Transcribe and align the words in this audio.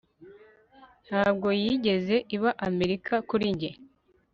ntabwo 1.07 1.47
yigeze 1.61 2.15
iba 2.35 2.51
amerika 2.67 3.13
kuri 3.29 3.45
njye 3.53 3.69